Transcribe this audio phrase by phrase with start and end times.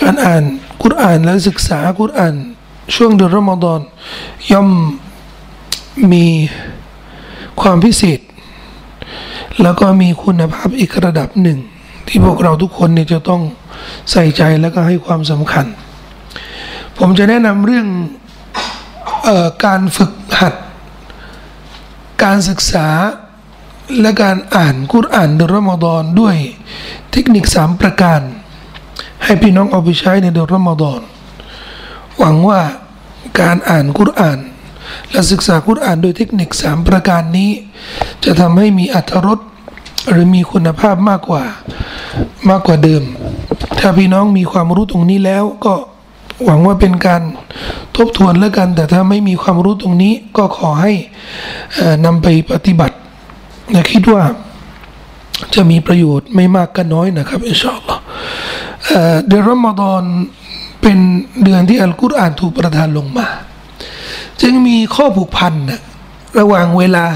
[0.00, 0.42] การอ่าน
[0.82, 2.34] กุรอานและศึกษากุรอาน
[2.94, 3.80] ช่วงเดือนรอมฎอน
[4.52, 4.68] ย่อม
[6.12, 6.26] มี
[7.60, 8.20] ความพิเศษ
[9.62, 11.58] แล้วก็มีคุณภาพอีกระดับหนึ่ง
[12.06, 13.42] ที่พวกเราทุกคนเนี่ยจะต้อง
[14.10, 15.66] ใส่ใจแล้วก็ให้ความสำคัญ
[16.98, 17.86] ผมจะแนะนำเรื่อง
[19.26, 20.54] ออการฝึกหัด
[22.24, 22.88] การศึกษา
[24.00, 26.36] และการอ่านกุรอานเดือนรอมฎอนด้วย
[27.12, 28.20] เทคนิคสามประการ
[29.24, 31.00] ให้พี่น้องเอาไปใช้ในเดือนรอมฎอน
[32.18, 32.60] หวังว่า
[33.40, 34.38] การอ่านกุรอาน
[35.10, 37.50] และศึกษากุรอานโดยเทคนิคสามประการนี้
[38.24, 39.38] จะทำให้มีอัตรส
[40.10, 41.44] หรือมีคุณภาพมากกว่า
[42.50, 43.02] มากกว่าเดิม
[43.78, 45.74] ถ้าพี่น้องมีความรู้ตรงนี้แล้วก็
[46.44, 47.22] หวังว่าเป็นการ
[47.96, 50.92] ทบทวนแล้วกัน แต่ถ้าไม่มีความรู้ตรงนี้ก็ขอให้
[52.04, 52.96] นำไปปฏิบัติ
[53.74, 54.22] นะคิดว่า
[55.54, 58.03] จะมีประโยชน์ไม่มากก็น้อยนะครับ อินชาอัลลอฮ์
[59.28, 60.02] เดือนรอมฎอน
[60.82, 60.98] เป็น
[61.44, 63.26] เดือนที่อัลกุรอานถูกประทานลงมา
[64.42, 65.80] จึงมีข้อผูกพันนะ
[66.38, 67.06] ระหว่างเวลา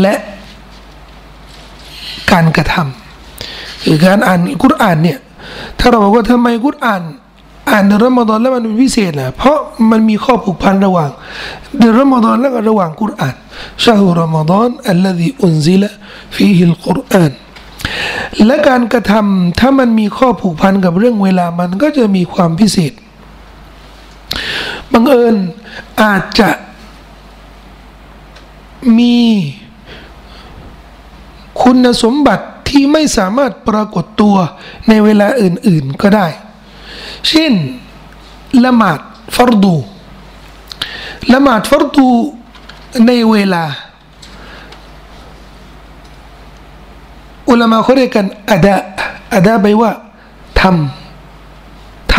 [0.00, 0.14] และ
[2.32, 5.18] การกระทำคือการอ่านกุรอานเนี่ย
[5.78, 7.02] ถ้าเราบอกว่าทำไมกุรอาน
[7.70, 9.58] อ่านเดือนรอมฎอนแล้วมันเป็นพิเศษนะเพราะ
[9.90, 11.10] มันมีข้อผูกพันระหว่าง
[11.78, 13.34] เดือนรอมฎอนและระหว่างกุรอาน
[13.84, 15.90] ชาฮุรอมฎอนอัลลซีอุนซิละ
[16.34, 17.32] ฟีฮิลกุรอาน
[18.46, 22.92] และการกระทำถ้ามันมีข้อผูกพันกับเรื่องเวลามันก็จะมีความพิเศษ
[24.92, 25.36] บังเอิญ
[26.02, 26.50] อาจจะ
[28.98, 29.16] มี
[31.62, 34.36] คุณสมบัติที่ไม่สามารถปรากฏตัว
[34.88, 36.26] ในเวลาอื่นๆก็ได้
[37.28, 37.52] เช่น
[38.64, 38.98] ละหมาด
[39.36, 39.76] ฟารดู
[41.32, 42.08] ละหมาดฟารดู
[43.06, 43.64] ในเวลา
[47.48, 48.74] อุลามาเขาเรียกกันอาดะ
[49.34, 49.90] อาดะไปว่า
[50.60, 52.16] ทำท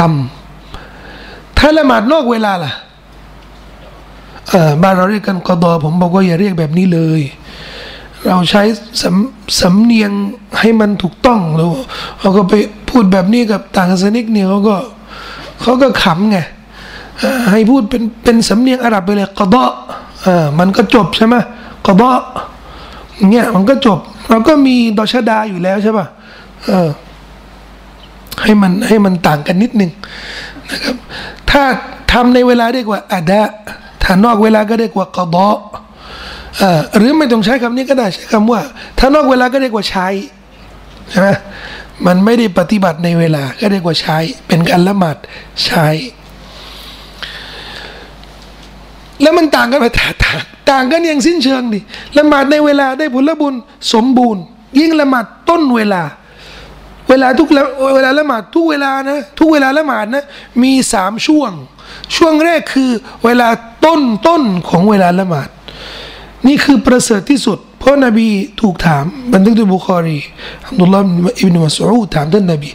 [0.77, 2.71] ำถ้าละหมาดนอกเวลาล่ะ
[4.81, 7.21] บ้านเราเรียกกันกอดอผมบอกว่าอย่าเรียกแบบนี้เลย
[8.27, 8.63] เราใช้
[9.01, 10.11] สำสำเนียง
[10.59, 11.69] ให้มันถูกต้องแล้ว
[12.19, 12.53] เขาก็ไป
[12.89, 14.75] พูดแบบนี้กับต่างศาสนิกเนี่ยเขาก็
[15.61, 16.37] เขาก็ขำไง
[17.51, 19.65] ให้พูดเป็นเป็นสำเนียงอาหรับไปเลยกอดอ
[20.23, 21.35] เออมันก็จบใช่ไหม
[21.85, 22.11] กอดอ
[23.29, 26.07] เนี่ยมันก็จบ เราก็มีดอชดาอยู่แล้วใช่ป่ะ
[26.65, 26.89] เออ
[28.43, 29.91] ให้มันให้มันต่างกันนิดนึง
[30.71, 30.95] นะครับ
[31.51, 31.63] ถ้า
[32.11, 33.41] ทำในเวลาเรียกว่าอาดะ
[34.03, 35.47] ถ้านอกเวลาก็เรียกว่ากบอ
[36.97, 38.61] หรือไม่ต้องใช้คำนี้ก็ได้ใช้คำว่า
[38.99, 40.07] ถ้านอกเวลาก็เรียกว่าใช้
[41.09, 41.29] ใช่ไหม
[42.07, 44.17] มันไม่ได้ปฏิบัติในเวลาก็เรียกว่าใช้
[44.47, 45.17] เป็นการละหมาด
[45.65, 45.87] ใช้
[49.21, 50.13] แล้วมันต่างกันไปต่าง
[50.71, 51.79] ต่างกันอย่างสิ้นเชิงดิ
[52.17, 53.53] ละหมาดในเวลาได้ผลบุญ
[53.93, 54.43] สมบูรณ์
[54.79, 56.03] ยิ่งละหมาดต้นเวลา
[57.09, 57.47] เวลาทุก
[57.95, 60.25] เวลาละหมาดทุกเวลานะทุกเวลาละหมาดนะ
[60.63, 61.51] มีสามช่วง
[62.15, 62.91] ช่วงแรกคือ
[63.25, 63.47] เวลา
[63.85, 65.49] ต้นต้นของเวลาละหมาด
[66.47, 68.27] นี่คือประเสริฐที่สุด เพราะนบี
[68.61, 70.19] ถูกถามบันทึกโดยบุคอรี
[70.67, 71.05] อับดุลลาห์
[71.39, 72.69] อิบนุมัสอูดถามท่านนบี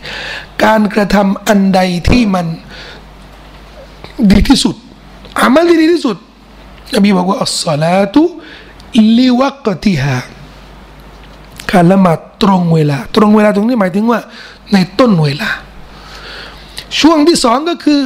[0.65, 2.47] การกระทำอันใดที่มัน
[4.31, 4.75] ดีที่สุด
[5.41, 6.17] อามัลที่ดีที่สุด
[6.95, 8.23] นบีบอกว่าอัสสลาตุ
[9.19, 10.17] ลิวักติฮา
[11.71, 14.21] การละหมาดตรงเวลา ตรงเวลาตรงนี้หมายถึงว่า
[14.73, 15.51] ในต้นเวลา
[17.01, 18.01] ช่วงที่สองก็คือ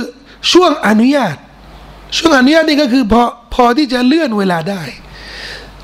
[0.53, 1.37] ช่วงอนุญาต
[2.17, 3.23] ช่วงอนุญาตนี่ก็คือพอ
[3.55, 4.83] พอที่จะเลื่อนเวลาได้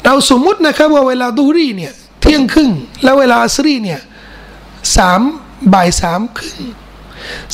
[0.05, 2.71] เราสมมุตินะครับว่าเวลาดูรีเนี่ยเที่ยงครึ่ง
[3.03, 4.01] แล้วเวลาอัสรีเนี่ย
[4.97, 5.21] สาม
[5.75, 6.59] บ่ายสามครึ่ง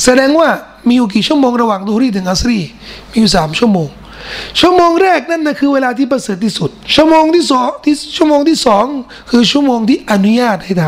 [0.03, 0.49] แสดงว่า
[0.87, 2.59] มีอยู่กี่ชั่วโมงระหว่างดูรีถึงอัสรี
[3.11, 3.89] มีอยู่สามชั่วโมง
[4.59, 8.85] ชั่วโมงแรกนั่นนะคือเวลาที่ประเสริฐที่สุด ชั่วโมงที่สองที่ชั่วโมงที่สอง
[9.29, 10.83] คือชั่วโมงที่อนุญาตให้ท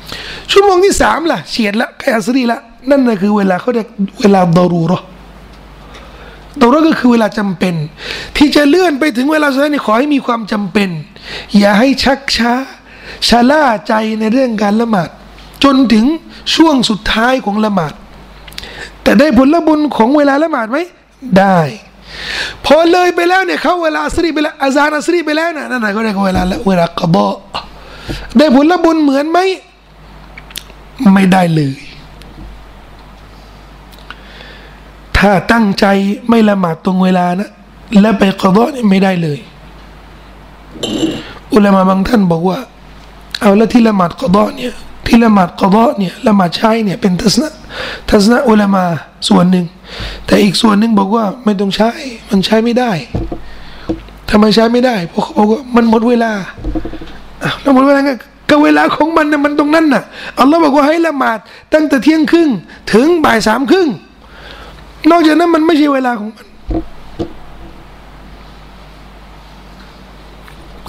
[0.00, 2.58] ำชั่วโมงที่สามล่ะเฉียดละแกอัสรีละ
[2.90, 3.88] นั่นนะคือเวลาเขาเรียก
[4.20, 5.00] เวลาดารูรอ
[6.60, 7.74] ดารูรก็คือเวลาจำเป็น
[8.36, 10.88] ที่จะเลื่อนไปถึงเวลาสุดท้ายนี่ขอให้มีความจำเป็น
[11.58, 12.52] อย่าให้ชักช้า
[13.28, 15.08] ชะล่าใจในเรื่องการละหมาด
[15.64, 16.06] จนถึง
[16.54, 17.94] ช่วงสุดท้ายของละหมาด
[19.02, 20.78] แต่ได้ผลบุญของเวลาละหมาดไหม
[21.38, 21.58] ได้
[22.66, 27.26] พอเลยไปแล้วเนี่ยเขาเวลาอัสรีไปแล้วอาซานอัสรีไปแล้วนะนั่นก็เรียกเวลาเวลากบอ
[28.36, 29.38] ได้ผลบุญเหมือนไหม
[31.14, 31.72] ไม่ได้เลย
[35.18, 35.86] ถ้าตั้งใจ
[36.28, 37.50] ไม่ละหมาดตรงเวลานะ
[38.02, 39.38] แล้วไปกบอเนี่ยไม่ได้เลย
[41.52, 42.58] อุลามะบางท่านบอกว่า
[43.40, 44.72] เอาแล้วที่ละหมาดกบอเนี่ย
[45.06, 47.50] ที่ละหมาดกบอเนี่ยละหมาดใช้เนี่ยเป็นทัศนะ
[48.08, 48.84] ทัศนะอุลามะ
[49.28, 49.64] ส่วนหนึ่ง
[50.26, 51.90] แต่อีกส่วนหนึ่งบอกว่าไม่ต้องใช้
[52.30, 52.90] มันใช้ไม่ได้
[54.30, 56.32] ทำไมใช้ไม่ได้เพราะเขาบอกว่ามันหมดเวลา
[57.60, 58.14] แล้วหมดเวลาก็
[58.50, 60.02] ก็เวลาของมันนะมันตรงนั้นน่ะ
[60.38, 61.38] อัลลอฮ์บอกว่าให้ละหมาด
[61.74, 62.48] ตั้งแต่เที่ยงครึ่ง
[62.92, 63.88] ถึงบ่ายสามครึ่ง
[65.10, 66.46] นอกจากนั้นมันไม่ใช่เวลาของมัน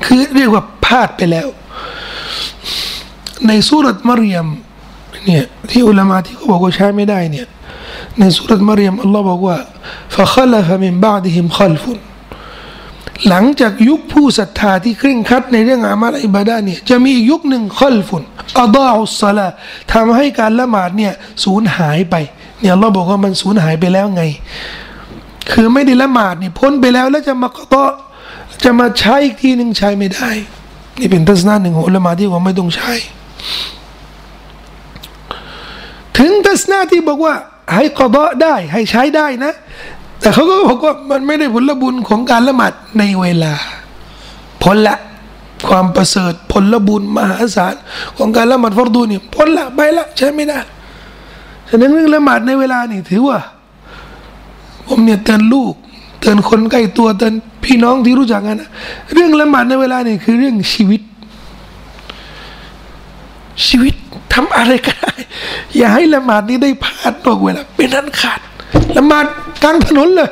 [0.05, 1.47] คือเรียกว่าพลาดไปแล้ว
[3.47, 4.47] ในสุรษมารยม
[5.25, 7.45] เนี่ยที่อุลามาที่เขาบอกว่าใช้ไม่ได้เนี่ย
[8.19, 9.57] ในสุรษมารยมอัลลอฮ์บอกว่า
[10.15, 11.99] ฟะคลัฟมินบาดิฮิมคอลฟุน
[13.27, 18.23] หลังจากยุคผู้ศรัทธาที่เคร่งครัดในเรื่องอามัลอิบาดาเนี่ยจะมีอียุคหนึ่งคอลฟุน
[18.61, 19.47] อัลลอฮุสลา
[19.93, 22.15] ทำให้การละหมาดเนี่ยสูญหายไป
[22.59, 24.23] เนี่ยเราบอกว่ามันสูญหายไปแล้วไง
[25.51, 27.83] คือไม่ได้ละหมาดนี่พ้นไปแล้วแล้วจะมาก็
[28.63, 30.29] จะมาใช้อีกทีหนึ่งใช้ไม่ได้
[30.99, 32.93] นี่เป็นทัศนะหนึ่งของละหมาดที่ว่าไม่ต้องใช้
[36.17, 37.35] ถึงทัศนะที่บอกว่า
[37.75, 39.53] ให้กอดได้ ให้ใช้ได้นะ
[40.21, 43.53] แต่เขาก็บอกว่ามันไม่ได้ผลบุญของการละหมาดในเวลา
[44.63, 44.95] ผลละ
[45.69, 47.75] ความประเสริฐผลบุญมหาศาล
[48.17, 50.59] ของการละหมาดฟอรดูนี่ผลละไปละใช่ไม่ได้
[51.69, 53.39] ฉะนั้นเรื่องละหมาดในเวลานี่ถือว่า
[54.87, 55.73] ผมเนี่ยเตือนลูก
[56.19, 58.69] เตือนคนใกล้ตัวเตือนพี่น้องที่รู้จักกันนะ
[59.13, 61.01] เรื่องละหมาดในเวลานี่คือเรื่องชีวิต
[63.65, 63.93] ชีวิต
[64.33, 65.13] ทำอะไรก็ได้
[65.77, 68.39] อย่าให้ละหมาดนี้ได้พลาดตกเวลาเป็นนั้นขาด
[68.97, 69.25] ละหมาด
[69.63, 70.29] กลางถนนเลย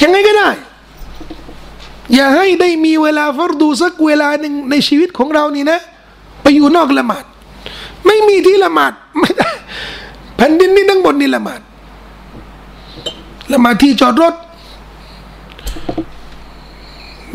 [0.00, 0.50] ยังไงก็ได้
[2.14, 5.78] อย่าให้ได้มีเวลาฟัรดูสักเวลาหนึ่งในชีวิตของเรานี่นะ
[6.42, 7.24] ไปอยู่นอกละหมาด
[8.06, 9.50] ไม่มีที่ละหมาดไม่ได้
[10.36, 11.60] แผ่นดินนี้ทั้งบนนี่ละหมาด
[13.52, 14.34] ละหมาดที่จอดรถ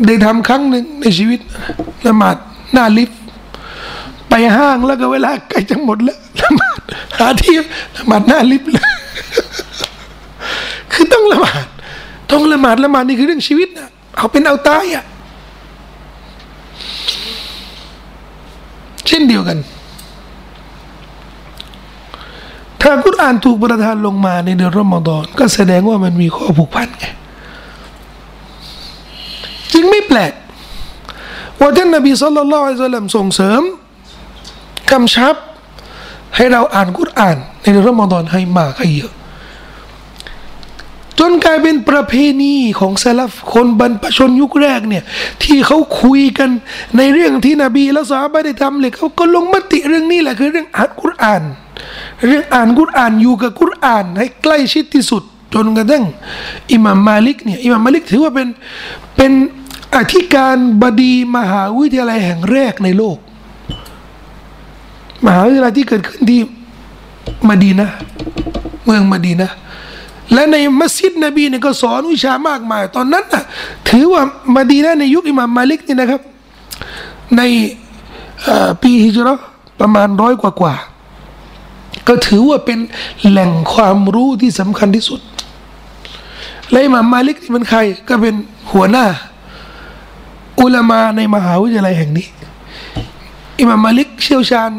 [0.06, 1.40] ได้ทำครั้งหนึ่งในชีวิต
[2.06, 2.36] ละหมาด
[2.72, 3.20] หน้าลิฟต์
[4.28, 6.80] ไปห้างแล้วก็เวลาใกล้จะหมดแล้วละหมาด
[7.18, 7.56] หาที่
[7.96, 8.86] ละหมาดหน้าลิฟต์เลย
[10.92, 11.64] คือต้องละหมาด
[12.30, 15.04] ต้องละหมาดละหมาดนี่คือเรื่องชีวิตนะเอาเป็นเอาตายอะ
[19.06, 19.58] เช่นเดียวกัน
[22.82, 27.06] ถ้ากุรอานถูกประทานลงมาในเดือนรอมฎอนก็แสดงว่ามันมีข้อผูกพันไง
[29.72, 30.32] จึงไม่แปลก
[31.60, 33.62] ว่าท่านนบีสุลต่านละอัลลอฮ์ส่งเสริม
[34.90, 35.34] กำชับ
[36.36, 39.12] ให้เราอ่านกุรอาน ในเดือนรอมฎอนให้มากให้เยอะ
[41.18, 45.04] จนกลายเป็นประเพณีของซาลฟคนบรรพชนยุคแรกเนี่ย
[45.42, 46.50] ที่เขาคุยกัน
[46.96, 51.42] ในเรื่องที่นบีและสาบะได้ทำเลยเขาก็ลงมติเรื่องนี้แหละคือเรื่องอ่านกุรอาน
[52.26, 55.22] เรื่องอ่านกุรอานอยู่กับกุรอาน ให้ใกล้ชิดที่สุด
[55.54, 56.04] จนกระทั่ง
[56.72, 58.48] อิหม่ามมาลิกเนี่ยอิหม่ามมาลิกถือว่าเป็น
[59.16, 59.32] เป็น
[59.96, 63.16] อธิการบดีมหาวิทยาลัยแห่งแรกในโลก
[65.24, 66.40] มหาวิทยาลัยที่เกิดขึ้นที่
[67.48, 67.88] มาดีนะ
[68.84, 69.50] เมืองมาดีนะ
[70.32, 73.44] และในมัสยิดนบีเนี่ยก็สอนวิชามากมาย ตอนนั้นนะ
[73.88, 74.22] ถือว่า
[74.54, 76.20] มาดีนะในยุคอิหม่ามมาลิกนี่นะครับ
[77.36, 77.42] ใน
[78.82, 79.34] ปีฮิจรั
[79.80, 80.74] ประมาณร้อยกว่ากว่า
[82.08, 82.78] ก็ถือว่าเป็น
[83.28, 85.20] แหล่งความรู้ที่สำคัญที่สุด
[86.70, 88.34] และอิหม่ามมาลิกนี่เป็นใครก็เป็น
[88.72, 89.04] หัวหน้า
[90.60, 92.26] อุละมาอ์ในมหาวิทยาลัยแห่งนี้
[93.60, 94.70] อิมามมาลิกเชี่ยวชาญ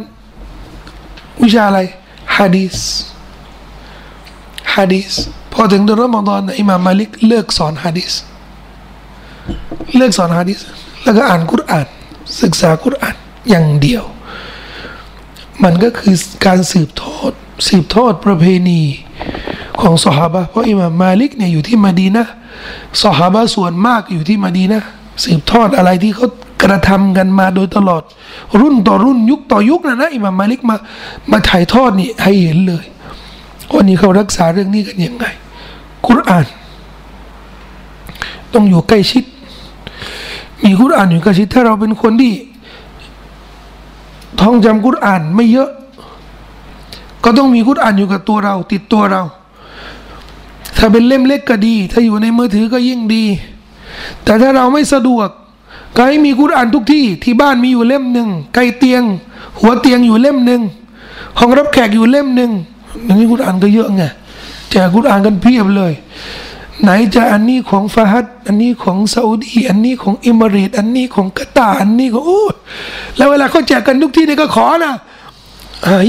[1.44, 1.80] วิชาอะไร
[2.38, 2.78] ฮะดีส
[4.76, 5.12] ฮะดีส
[5.54, 8.14] พอถึงเดือนรอมฎอนอิมามมาลิกเลิกสอนฮะดีส
[9.98, 10.60] เลิกสอนฮะดีส
[11.04, 11.88] แล้วก็อ่านกุรอาน
[12.42, 13.16] ศึกษากุรอาน
[13.50, 14.04] อย่างเดียว
[15.64, 16.16] มันก็คือ
[16.46, 17.32] การสืบทอด
[17.68, 18.82] สืบทอดประเพณี
[19.82, 22.26] ของสหาบะเพราะอิมามมาลิกเนี่ยอยู่ที่มาดีนะ
[23.04, 24.82] สหาบะส่วนมากอยู่ที่มาดีนะ
[25.24, 26.28] สืบทอดอะไรที่เขา
[26.64, 28.04] กระทำกันมาโดยตลอด
[28.62, 30.76] รุ่นต่อรุ่นยุคต่อยุคนะนะอิหม่ามมาลิกมา
[31.32, 32.86] มาถ่ายทอดนี่ให้เห็นเลย
[33.74, 35.26] วันนี้เขารักษาเรื่องนี้กันยังไง
[36.08, 36.46] กุรอาน
[38.54, 39.24] ต้องอยู่ใกล้ชิด
[40.64, 42.34] มีกุรอานอยู่ใกล้ชิด ถ้าเราเป็นคนที่
[44.42, 45.70] ท่องจำกุรอานไม่เยอะ
[47.24, 49.24] ก็ต้องมีกุรอานอยู่กับตัวเรา ติดตัวเรา
[50.78, 53.26] ถ้าเป็นเล่มเล็กก็ดี ถ้าอยู่ในมือถือก็ยิ่งดี
[54.24, 55.30] แต่ถ้าเราไม่สะดวก
[55.96, 59.04] ก็ให้มีกุรอานทุกที่ที่บ้านมีอยู่เล่มหนึ่งใกล้เตียง
[59.60, 60.62] หัวเตียงอยู่เล่มหนึ่ง
[61.40, 62.52] ห้องรับแขกอยู่เล่มหนึ่ง
[63.08, 64.04] อันนี้กุรอานก็เยอะไง
[64.70, 65.94] แจกกุรอานกันเพียบเลย
[66.84, 72.44] ไหนจะอันนี้ของฟาฮัดอันนี้ของซาอุดีอันนี้ของอิมารตอันนี้ของกาตาอันนี้ของโอ้
[73.18, 74.94] แล้วเวลาเขาแจกกันทุกที่นี่ก็ขอนะ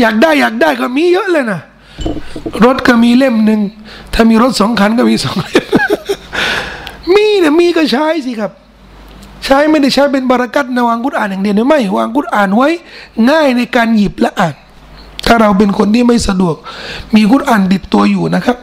[0.00, 1.60] อยากได้อยากได้ก็มีเยอะเลยนะ
[2.64, 3.60] รถก็มีเล่มหนึ่ง
[4.14, 5.66] ถ้ามีรถสองคันก็มีสองเล่ม
[7.14, 8.52] มีเนี่ยมีก็ใช้สิครับ
[9.44, 12.68] ใช้ไม่ได้ใช้เป็นบารักัตในวางกุรอานอย่างเดียวไม่วางกุรอานไว้
[13.30, 14.54] ง่ายในการหยิบและอ่าน
[15.26, 16.56] ถ้าเราเป็นคนที่ไม่สะดวก
[17.14, 18.56] มีกุรอานติดตัวอยู่นะครับ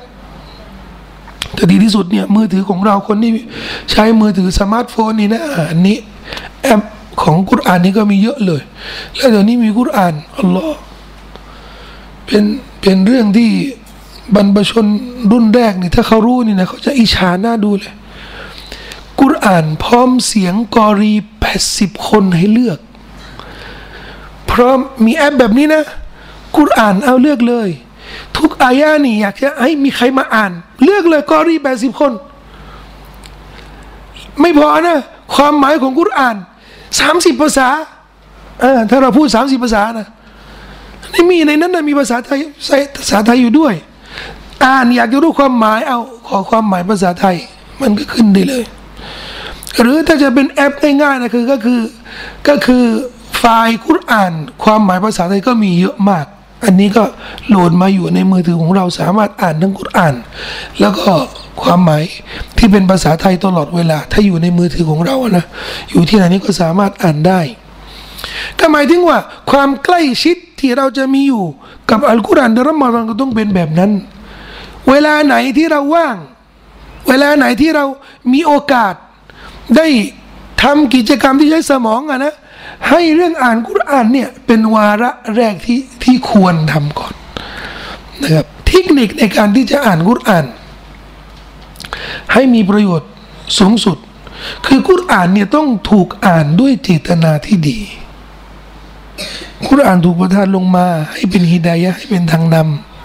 [1.54, 3.32] แต่ดีที่สุดเนี่ยมือถือของเราคนที่
[3.92, 5.98] ใช้มือถือสมาร์ทโฟนนี่นะอันนี้
[6.63, 6.82] แอป
[7.24, 8.62] ของกุรอานนี่ก็มีเยอะเลย
[9.16, 10.77] แล้วเดี๋ยวนี้มีกุรอานอัลลอฮ์
[12.25, 12.44] เป็น
[12.82, 13.50] เป็นเรื่องที่
[14.36, 14.86] บรรพชน
[15.32, 17.94] รุ่นแรกนี่ถ้าเขารู้นี่นะเขาจะอิจฉาหน้าดูเลย
[19.21, 22.79] กุรอานพร้อมเสียงกอรีแปดสิบคนให้เลือก
[24.51, 25.83] พร้อมมีแอปแบบนี้นะ
[26.57, 27.69] กุรอานเอาเลือกเลย
[28.38, 30.51] ทุกอายานี่อยากจะให้มีใครมาอ่าน
[30.83, 32.12] เลือกเลยกอรีแปดสิบคน
[34.41, 35.00] ไม่พอนะ
[35.36, 36.36] ความหมายของกุรอาน
[37.00, 37.67] สามสิบภาษา
[38.62, 40.07] เออถ้าเราพูดสามสิบภาษานะ
[41.13, 42.39] นี่มีในนั้นนะมีภาษาไทย
[42.97, 43.74] ภาษาไทยอยู่ด้วย
[44.63, 47.36] อ่านอยากจะรู้ความหมายเอาขอความหมายภาษาไทย
[47.81, 48.63] มันก็ขึ้นได้เลย
[49.81, 51.81] หรือถ้าจะเป็นแอปง่ายๆนะคือก็คือ
[52.48, 52.86] ก็คือ
[53.38, 56.25] ไฟล์คุรอาน ความหมายภาษาไทยก็มีเยอะมาก
[56.65, 57.03] อันนี้ก็
[57.50, 60.15] โหลดมาอยู่ในมือถือของเราสามารถอ่านทั้งคุรอาน
[60.79, 61.12] แล้วก็
[61.62, 62.03] ความหมาย
[62.57, 65.46] ที่เป็นภาษาไทยตลอดเวลา ถ้าอยู่ในมือถือของเรานะ
[65.91, 67.41] อยู่ที่ไหนนี้ก็สามารถอ่านได้
[68.60, 69.19] ก็หมายถึงว่า
[69.51, 71.46] ความใกล้ชิดที่เราจะมีอยู่
[71.89, 73.91] กับอัลกุรอานในรอมฎอนก็ต้องเป็นแบบนั้น
[74.89, 76.15] เวลาไหนที่เราว่าง
[77.07, 77.86] เวลาไหนที่เรา
[78.34, 78.93] มีโอกาส
[79.75, 79.88] ได้
[80.63, 82.36] ทำกิจกรรมที่ใช้สมองอะนะ
[82.89, 87.13] ให้เรื่องอ่านกุรอานเนี่ยเป็นวาระแรกที่ที่ควรทำก่อน
[88.24, 90.45] นะครับเทคนิคในการที่จะอ่านกุรอาน
[92.33, 93.09] ให้มีประโยชน์
[93.59, 93.97] สูงสุด
[94.65, 97.79] คือกุรอานเนี่ยต้องถูกอ่านด้วยเจตนาที่ดี
[99.67, 102.55] กุรอานถูกประทานลงมา ให้เป็นฮิดายะให้เป็นทางน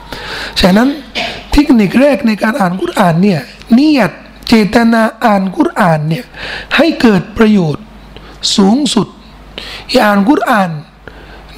[0.05, 0.89] ำฉะนั้น
[1.53, 3.41] เทคนิคแรกในการอ่านกุรอานเนี่ย
[3.79, 4.13] นิยต
[4.55, 6.25] เจตนาอ่านกุรอานเนี่ย
[6.77, 7.85] ให้เกิดประโยชน์
[8.57, 9.07] สูงสุด
[9.91, 10.71] อย่าอ่านกุรอาน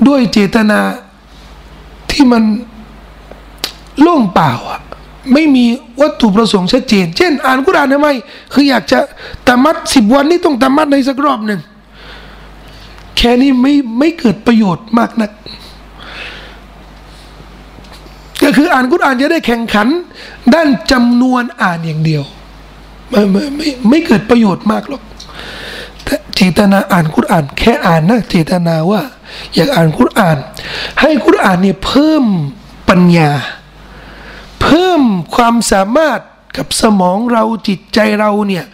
[0.08, 0.80] ด้วยเจตนา
[2.10, 2.44] ที่มัน
[4.00, 4.80] โล่งเปล่าอะ
[5.32, 5.64] ไม่มี
[6.00, 8.08] วัตถุประสงค์ชัดเจน เช่น อ่านกุรอานทำไม
[8.52, 8.98] คืออยากจะ
[9.46, 11.60] ตามัดสิบวันนี้ต้องตามัดในสักรอบหนึ่ง
[13.16, 15.30] แค่นี้ไม่ไม่เกิดประโยชน์มากนัก
[18.42, 19.88] ก็คืออ่านกุรอานจะได้แข่งขัน
[20.54, 22.24] ด้านจำนวนอ่านอย่างเดียว
[23.10, 25.02] ไม่ไม่ไม่ไม่เกิดประโยชน์มากหรอก
[26.04, 29.02] แต่เจตนาอ่านกุรอานแค่อ่านนะเจตนาว่า
[29.54, 30.36] อยากอ่านกุรอาน
[31.00, 32.24] ให้กุรอานเนี่ยเพิ่ม
[32.88, 33.30] ปัญญา
[34.62, 35.00] เพิ่ม
[35.34, 36.20] ความสามารถ
[36.56, 38.64] กับสมองเราจิตใจเราเนี่ย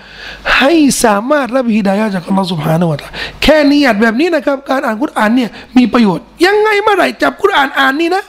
[0.58, 0.72] ให้
[1.04, 3.08] สามารถรับฮิดายะจากอัลลอฮฺสุบฮานาวะตา
[3.42, 8.25] แค่นิยัดแบบนี้นะครับ การอ่านกุรอานเนี่ยมีประโยชน์ ยังไงเมื่อไหร่จับกุรอานอ่านนี่นะ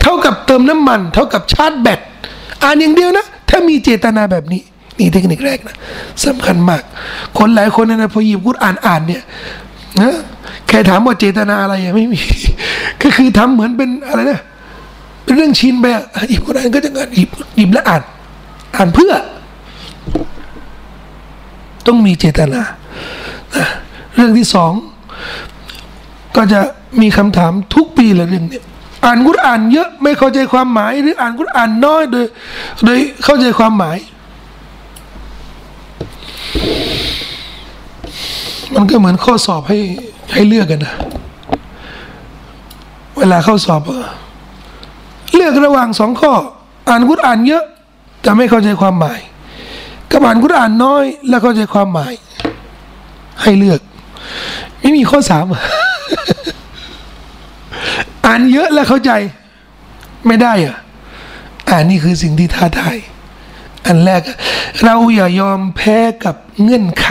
[0.00, 2.00] เท่ากับเติมน้ำมัน เท่ากับชาร์จแบต
[2.62, 4.62] อ่านอย่างเดียวนะ ถ้ามีเจตนาแบบนี้
[4.98, 5.76] นี่เทคนิคแรกนะ
[6.24, 6.82] สำคัญมาก
[7.38, 9.22] คนหลายคนนะพอหยิบกุรอ่านอ่านเนี่ย
[10.00, 10.14] นะ
[10.66, 12.20] แค่ถามว่าเจตนาอะไรยังไม่มี
[13.02, 14.40] ก็คือทำเหมือนเป็นอะไรนะ
[15.24, 18.02] เป็นเรื่องชินไปอะหยิบกุรอ่านก็จะงานหยิบหยิบแล้วอ่าน
[18.76, 19.12] อ่านเพื่อ
[21.86, 22.60] ต้องมีเจตนา
[24.14, 24.72] เรื่องที่สอง
[26.36, 26.60] ก็จะ
[27.00, 28.60] มีคำถามทุกปีลยเรื่องเนี้
[29.04, 32.24] อ่านกุรอ่านเยอะไม่เข้าใจความหมาย หรืออ่านกุรอ่านน้อยโดย
[32.84, 33.96] โดยเข้าใจความหมาย
[38.74, 39.78] มันก็เหมือนข้อสอบให้
[40.32, 40.94] ให้เลือกกันนะ
[43.18, 43.82] เวลาเข้าสอบ
[45.34, 46.32] เลือกระหว่างสองข้อ
[46.88, 47.64] อ่านกุรอานเยอะ
[48.22, 49.20] แต่ไม่เข้าใจความหมาย
[50.10, 52.12] กับอ่านกุรอานน้อย แล้วเข้าใจความหมาย
[53.42, 53.80] ให้เลือก
[54.80, 55.44] ไม่มีข้อสาม
[58.26, 59.12] อ่านเยอะแล้วเข้าใจ
[60.26, 60.76] ไม่ได้อะ
[61.70, 62.96] อ่านนี่คือสิ่งที่ท้าทาย
[63.90, 64.22] อันแรก
[64.84, 67.10] เราอย่ายอมแพ้กับเงื่อนไข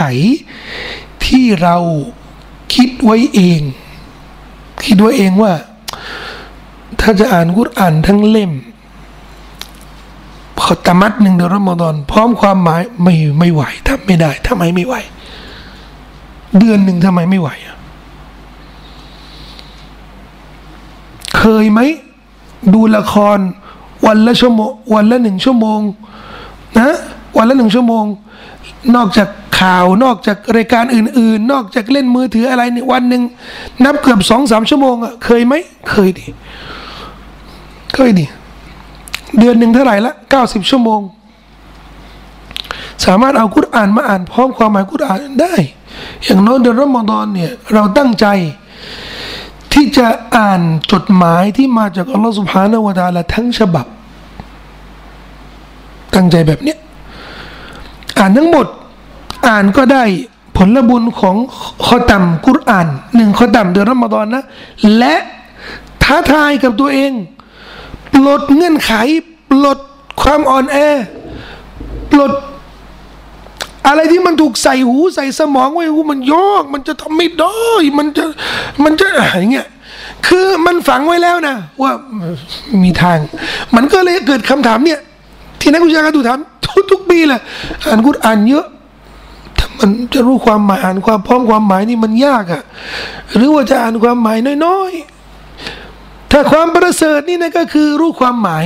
[1.24, 1.76] ที่เรา
[2.74, 3.60] คิดไว้เอง
[4.86, 5.52] คิดไว้เองว่า
[7.00, 8.52] ถ้าจะอ่านกุรอานทั้งเล่ม
[10.58, 14.94] พอตมัดหนึ่งเดือนรอมฎอนพร้อมความหมายไม่ไม่ไหวทำไม่ได้ทำไมไม่ไหว
[16.58, 17.48] เดือนหนึ่งทำไมไม่ไหว
[21.38, 21.80] เคยไหม
[22.74, 23.38] ดูละคร
[24.06, 25.80] วันละชั่วโมงวันละหนึ่งชั่วโมง
[26.78, 26.96] นะ
[27.36, 28.04] วันละหนึ่งชั่วโมง
[28.96, 29.28] นอกจาก
[29.60, 33.22] ข่าวนอกจากรายการอื่น ๆ นอกจากเล่นมือถืออะไรเนี่ยวันหนึ่ง
[33.84, 35.54] นับเกือบสองสามชั่วโมงอะเคยไหม
[35.90, 36.26] เคยดิ
[37.94, 38.26] เคยดิ
[39.38, 41.00] เดือนหนึ่งเท่าไหร่ละเก้าสิบชั่วโมง
[43.06, 45.54] สามารถเอากุรอานมาอ่านพร้อมความหมายกุรอานได้
[46.24, 48.26] อย่างน้อยเดือนรอมฎอนเนี่ยเราตั้งใจ
[49.72, 50.60] ที่จะอ่าน
[50.92, 53.86] จดหมายที่มาจากอัลลอฮฺสุบฮานาวะตาละทั้งฉบับ
[56.14, 56.78] ตั้งใจแบบเนี้ย
[58.18, 58.66] อ่านทั้งหมด
[59.48, 60.04] อ่านก็ได้
[60.56, 61.36] ผลบุญของ
[61.84, 62.86] ข้อต่ำกุรอาน
[63.16, 64.44] หนึ่งข้อต่ำเดือนรอมฎอนนะ
[64.98, 65.14] และ
[66.02, 67.12] ท้าทายกับตัวเอง
[68.14, 68.92] ปลดเงื่อนไข
[69.50, 69.78] ปลด
[70.22, 70.76] ความอ่อนแอ
[72.10, 72.32] ปลด
[73.86, 77.58] อะไรที่มันถูกใส่หูใส่สมองไว้หูมันยอก มันจะทำไม่ได้
[77.98, 78.24] มันจะ
[78.84, 79.68] มันจะอะไรเงี้ย
[80.26, 81.92] คือมันฝังไว้แล้วนะ ว่า
[82.82, 83.18] มีทาง
[83.76, 85.00] มันก็เลยเกิดคำถามเนี่ย
[85.60, 87.40] ที่นักวิชาการถูกถามทุกทุกปีแหละ
[87.86, 88.66] อ่านกุรอ่านเยอะ
[89.58, 92.62] ถ้ามันจะรู้ความหมายอ่านความพร้อมความหมายนี่มันยากอะ่ะ
[93.36, 98.64] หรือว่าจะอ่านความหมายน้อยๆ ถ้าความประเสริฐนี่นะก็คือรู้ความหมาย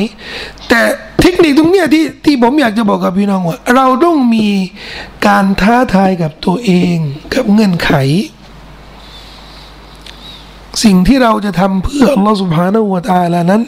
[0.68, 0.80] แต่
[1.20, 4.48] เทคนิคตรงเนี้ยที่ที่ผมอยากจะบอกกับพี่น้องว่า เราต้องมี
[5.26, 6.96] การท้าทายกับตัวเอง
[7.34, 7.92] กับเงื่อนไข
[10.84, 13.62] สิ่งที่เราจะทำเพื่ออัลลอฮฺสุบฮานาอูตาลานั้น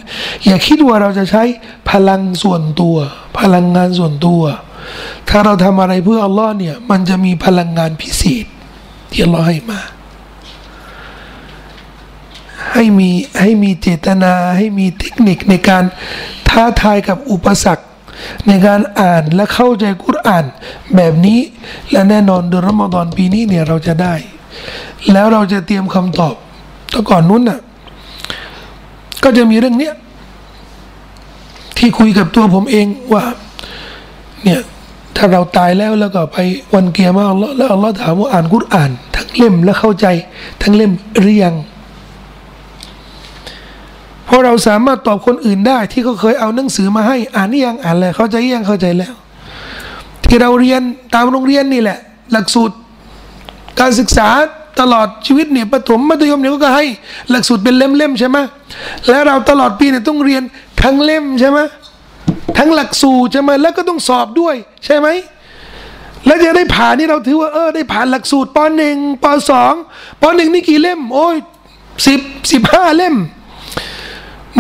[0.44, 1.42] อย่าคิดว่าเราจะใช้
[1.90, 2.96] พลังส่วนตัว
[3.38, 4.42] พลังงานส่วนตัว
[5.28, 8.46] ถ้าเราทำอะไรเพื่ออัลลอฮ์เนี่ยมันจะมีพลังงานพิเศษ
[9.10, 9.80] ที่อัลลอฮ์ให้มา
[12.72, 13.10] ให้มี
[13.40, 15.84] ให้มีเจตนาให้มีเทคนิคในการ
[16.48, 17.84] ท้าทายกับอุปสรรค
[18.46, 20.44] ในการอ่านและเข้าใจกุรอาน
[20.96, 21.40] แบบนี้
[21.90, 24.14] และแน่นอนเดือนรอมฎอนปีนี้เนี่ยเราจะได้
[25.12, 26.34] แล้วเราจะเตรียมคำตอบ
[26.96, 27.60] แต่ก่อนนู้นน่ะ
[29.24, 29.94] ก็จะมีเรื่องเนี้ย
[31.78, 33.24] ที่คุยกับตัวผมเองว่า
[34.44, 34.60] เนี่ย
[35.16, 36.36] ถ้าเราตายแล้วแล้วก็ไป
[36.74, 40.06] วันเกียร์มาอัลลอแล้วอัลลอฮ์ถามว่าอ่านกุรอ่าน ทั้งเล่มและเข้าใจ
[40.62, 41.52] ทั้งเล่มเรียง
[44.28, 49.14] พราะเราสามารถตอบคนอื่นได้ที่เขาเคยเอาหนังสือมาให้ อ่านนี่ยังอ่านเลยเข้าใจยังเข้าใจแล้ว
[50.28, 50.82] ที่เราเรียน
[51.14, 51.98] ตามโรงเรียนนี่แหละ
[52.32, 52.74] หลักสูตร
[53.80, 54.28] การศึกษา
[54.80, 56.86] ตลอดชีวิตเนี่ยประถมมัธยมเนี่ยก็ให้
[57.30, 58.38] หลักสูตรเป็นเล่มๆใช่ไหม
[59.08, 60.42] แล้วเราตลอดปีเนี่ยต้องเรียน
[60.82, 61.58] ทั้งเล่มใช่ไหม
[62.58, 64.54] ทั้งหลักสูตรใช่ไหมแล้วก็ต้องสอบด้วย
[64.84, 65.08] ใช่ไหม
[66.26, 69.72] แล้วจะได้ผ่านนี่เราถือว่าเออได้ผ่านหลักสูตรปหนึ่งปสอง
[70.22, 71.36] ปหนึ่งนี่กี่เล่ม โอ้ย
[72.06, 72.20] สิบ
[72.52, 73.14] สิบห้าเล่ม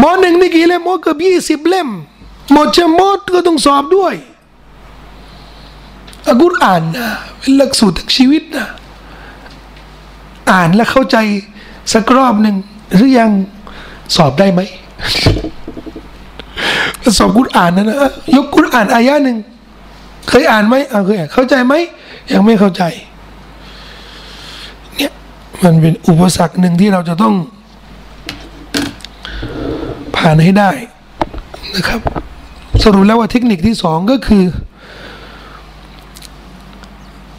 [0.02, 1.88] มหนึ่งนี่กี่เล่มโอ้เกือบยี่สิบเล่ม
[2.52, 4.14] หมดจะหมดก็ต้องสอบด้วย
[6.28, 7.08] อากุรอ่านนะ
[7.38, 8.66] เป็นหลักสูตรทั้งชีวิตนะ
[10.50, 11.16] อ่านแล้วเข้าใจ
[11.92, 12.56] สักรอบหนึ่ง
[12.94, 13.30] หรือยัง
[14.16, 14.60] สอบได้ไหม
[17.18, 17.96] สอบกุรอ่านนะนะ
[18.36, 19.36] ยกกุรอ่านอายะหนึ่ง
[20.28, 21.74] เคยอ่านไหมเอาเคยเข้าใจไหม
[22.32, 22.82] ยังไม่เข้าใจ
[24.96, 25.12] เนี่ย
[25.62, 27.34] มันเป็นอุปสรรคหนึ่งที่เราจะต้อง
[30.16, 30.70] ผ่านให้ได้
[31.74, 32.00] นะครับ
[32.82, 34.44] สรุปแล้วว่าเทคนิคที่สองก็คือ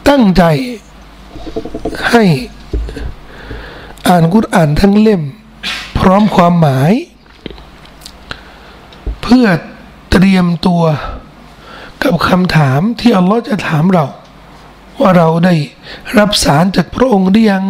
[0.08, 0.42] ตั้งใจ
[2.10, 2.24] ให้
[4.08, 5.22] อ่านกุรอ่านทั้งเล่ม
[5.98, 6.92] พร้อมความหมาย
[9.22, 9.46] เพื่อ
[10.12, 10.82] เตรียมตัว
[12.02, 14.06] กับคำถามที่อัลลอฮ์จะถามเรา
[14.98, 15.54] ว่าเราได้
[16.18, 17.64] รับสารจากพระองค์หรือยัง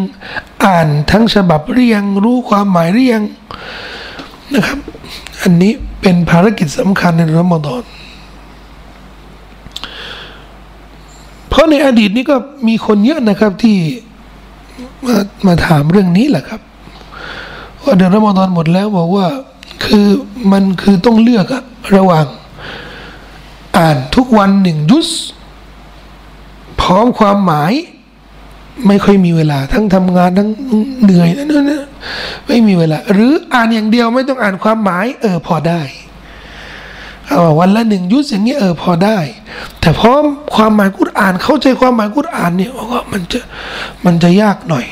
[0.65, 3.25] อ่านทั้งฉบับหรือยัง รู้ความหมายหรือยัง
[4.55, 4.79] นะครับ
[5.43, 7.83] อันนี้เป็นภารกิจสำคัญในรอมฎอน
[11.49, 12.37] เพราะในอดีตนี้ก็
[12.69, 13.77] มีคนเยอะนะครับที่
[15.07, 16.61] มามาถามเรื่องนี้แหละครับ
[17.83, 19.27] ว่าเดือนรอมฎอนหมดแล้วบอกว่า
[19.85, 20.07] คือ
[20.53, 21.63] มันคือต้องเลือกอะ
[21.97, 22.27] ระหว่าง
[23.77, 25.09] อ่านทุกวันหนึ่งยุส
[26.81, 27.73] พร้อมความหมาย
[28.87, 30.49] ไม่ค่อยมีเวลา ทั้งทำงานทั้ง
[31.03, 31.73] เหนื่อยนั่นนั่น
[32.47, 35.81] ไม่มีเวลา หรืออ่านอย่างเดียวไม่ต้องอ่านความหมาย เออพอได้
[37.29, 39.19] เอาวันละหนึ่งยุสอย่างเงี้เออพอได้
[39.81, 40.23] แต่พร้อม
[40.55, 43.41] ความหมายกุรอ่าน เข้าใจความหมายกุรอ่านเนี่ยว่ามันจะ
[44.05, 44.87] มันจะยากหน่อย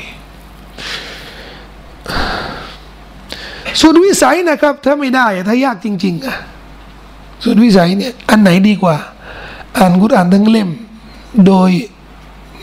[3.81, 6.37] สุดวิสัยนะครับ ถ้าไม่ได้ถ้ายากจริงๆอะ
[7.43, 8.95] สุดวิสัยเนี่ยอันไหนดีกว่า
[9.77, 10.69] อ่านกุรอ่านทั้งเล่ม
[11.47, 11.69] โดย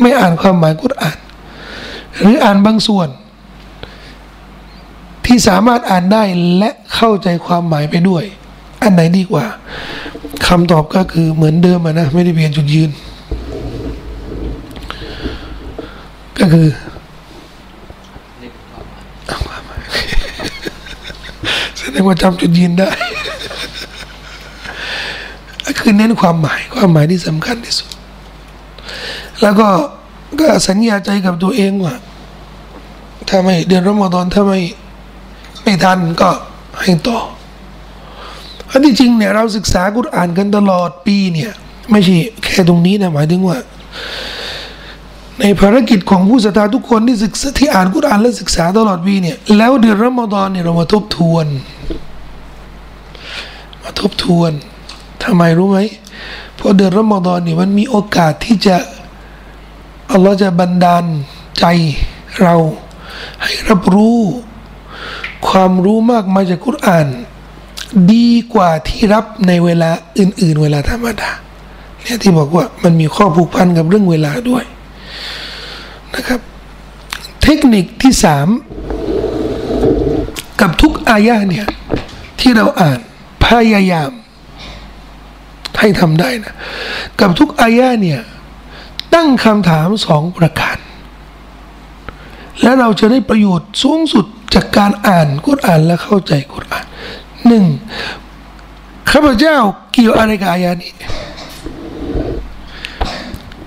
[0.00, 1.18] ไม่อ่านความหมายกุรอ่าน
[2.20, 3.08] หรืออ่านบางส่วน
[5.26, 6.22] ที่สามารถอ่านได้
[6.58, 8.24] และเข้าใจความหมายไปด้วย
[8.84, 9.44] อันไหนดีกว่า
[10.46, 12.90] คำตอบก็คือเหมือนเดิมนะไม่ได้เปลี่ยนจุดยืน
[16.38, 16.68] ก็คือ
[21.78, 22.90] แสดงว่าจำจุดยืนได้
[25.66, 27.90] ก็คือเน้นความหมายความหมายที่สำคัญที่สุด
[29.42, 29.68] แล้วก็
[30.40, 31.94] ก็สัญญาใจกับตัวเองว่า
[33.28, 34.60] ถ้าไม่เดือนรอมฎอนถ้าไม่
[35.62, 36.30] ไม่ทันก็
[36.80, 37.18] ให้ต่อ
[38.74, 41.50] อันที่จริงเนี่ยเราศึกษากุรอานกันตลอดปีเนี่ย
[41.90, 43.58] ไม่ใช่แค่ตรงนี้นะหมายถึงว่า
[45.40, 51.46] ในภารกิจของผู้ศรัทธาทุกคนที่ศึกษาที่อ่านกุรอานและศึกษาตลอดปีเนี่ยแล้วเดือนรอมฎอนเนี่ยเรามาทบทวน
[53.82, 54.50] มาทบทวน
[55.22, 55.78] ทำไมรู้ไหม
[56.54, 58.76] เพราะเดือนรอมฎอนเนี่ยมันมีโอกาสที่จะ
[60.12, 61.04] อัลลอฮ์จะบันดาล
[61.58, 61.64] ใจ
[62.42, 62.54] เรา
[63.42, 64.20] ให้รับรู้
[65.48, 67.06] ความรู้มากมายจากกุรอาน
[68.12, 71.30] ดีกว่าที่รับในเวลาอื่น ๆ เวลาธรรมดา
[72.02, 74.64] เนี่ยที่บอกว่ามันมีข้อผูกพันกับเรื่องเวลาด้วย
[76.14, 76.40] นะครับ
[77.42, 78.48] เทคนิคที่สาม
[80.60, 81.66] กับทุกอายะเนี่ย
[82.40, 83.00] ที่เราอ่าน
[83.44, 84.10] พยายาม
[85.78, 86.54] ให้ทำได้นะ
[87.20, 88.20] กับทุกอายะเนี่ย
[89.14, 90.78] ตั้งคำถามสองประการ
[92.62, 96.84] และเราจะได้ประโยชน์สูงสุดจากการอ่านกุรอานและเข้าใจกุรอาน
[97.48, 97.64] หนึ่ง
[99.10, 99.56] ข้าพเจ้า
[99.92, 100.92] เกี่ยวอะไรกับอายะนี้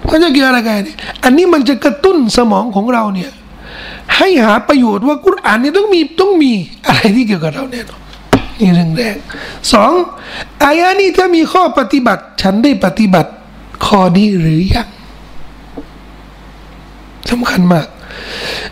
[0.09, 3.31] ข้าพเจ้าเกี่ยวอะไรกับอายะนี้อันนี้มันจะกระตุ้นสมองของเราเนี่ย
[4.15, 6.53] ให้หาประโยชน์ว่ากุรอานนี่ต้องมีต้องมี
[6.87, 8.01] อะไรที่เกี่ยวกับเราแน่นอน
[8.59, 9.15] นี่เรื่องแรก
[9.73, 9.91] สอง
[10.63, 13.31] อายะนี้ถ้ามีข้อปฏิบัติ ฉันได้ปฏิบัติ
[13.85, 14.87] ข้อนี้หรือยัง
[17.29, 17.87] สำคัญมาก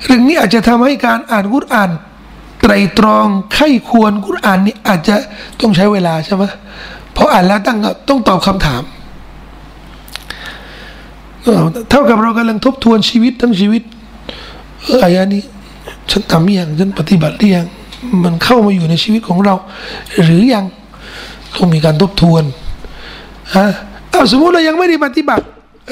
[0.03, 1.89] เรื่องนี้อาจจะทำให้การอ่านกุรอาน
[2.67, 5.15] ไตรตรองไข้ควรกุรอานนี่อาจจะ
[5.59, 6.43] ต้องใช้เวลาใช่ไหม
[7.13, 7.77] เพราะอ่านแล้วตั้ง
[8.09, 8.83] ต้องตอบคำถาม
[11.89, 13.81] เท่ากับเรากำลังทบทวนชีวิตทั้งชีวิต
[14.85, 15.41] เอออายะนี้
[16.11, 17.65] ฉันทำยังฉันปฏิบัติหรือยัง
[18.23, 19.55] มันเข้ามาอยู่ในชีวิตของเรา
[20.23, 20.65] หรือยัง
[21.55, 22.43] ต้องมีการทบทวน
[23.55, 23.65] ฮะ
[24.09, 25.43] เอาสมมุติเรายังไม่ได้ปฏิบัติ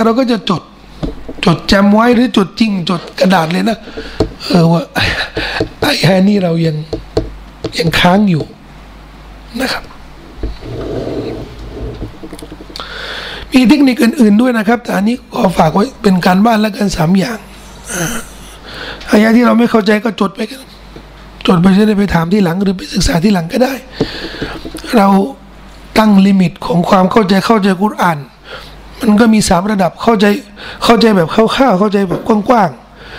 [0.04, 0.62] เราก็จะจด
[1.46, 3.78] จดจำไว้หรือจดจริง จดกระดาษเลยนะ
[4.48, 4.82] เออว่า
[5.80, 6.76] ไอ้แค่นี้เรายัง
[7.78, 8.44] ยังค้างอยู่
[9.62, 9.84] นะครับ
[13.52, 17.38] มีเทคนิคอื่น ๆด้วยนะครับ แต่อันนี้ขอฝากไว้เป็นการบ้านแล้วกันสามอย่าง
[19.10, 20.60] อายะที่เราไม่เข้าใจก็จดไปกัน
[21.48, 23.74] จดไปจะได้ไปถามที่หลังหรือไปศึกษาที่หลังก็ได้
[24.98, 25.08] เรา
[25.98, 28.18] ตั้งลิมิตของความเข้าใจเข้าใจกุรอาน
[29.10, 30.26] มันก็มีสามระดับเข้าใจ
[30.84, 32.70] เข้าใจแบบคร่าวๆเข้าใจแบบกว้าง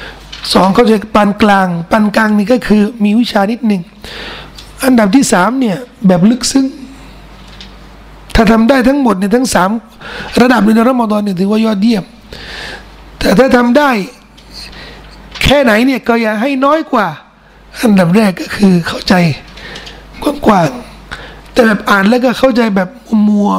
[0.01, 3.83] ๆสองเข้าใจปานกลางปานกลางนี่ก็คือมีวิชานิดหนึ่ง
[4.85, 6.67] อันดับที่สามเนี่ยแบบลึกซึ้ง
[8.35, 9.71] ถ้าทำได้ทั้งหมดเนี่ยทั้งสาม
[10.41, 12.05] ระดับในรอมฎอนเนี่ยถือว่ายอดเยี่ยม
[13.19, 13.91] แต่ถ้าทำได้
[15.45, 17.07] แค่ไหนเนี่ยก็อย่าให้น้อยกว่า
[17.83, 19.15] อันดับแรกก็คือเข้าใจ
[20.47, 22.89] กว้างๆแต่แบบอ่านแล้วก็เข้าใจแบบ
[23.29, 23.51] มัว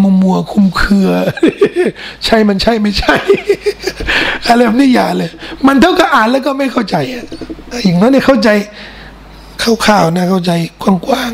[0.00, 1.10] มัวมัวคุมเครือ
[2.24, 3.16] ใช่มันใช่ไม่ใช่
[4.48, 5.30] อะไรแบบนี้อย่าเลย
[5.66, 7.24] มันเท่ากับอ่านแล้วก็ไม่เข้าใจอะ
[7.84, 8.48] อย่างนั้นเนี่ยเข้าใจ
[9.62, 10.52] คร่าวๆนะเข้าใจ
[10.82, 11.32] กว้าง